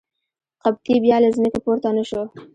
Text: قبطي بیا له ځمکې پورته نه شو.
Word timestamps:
قبطي 0.63 0.93
بیا 1.03 1.17
له 1.23 1.29
ځمکې 1.37 1.59
پورته 1.65 1.89
نه 1.97 2.03
شو. 2.09 2.21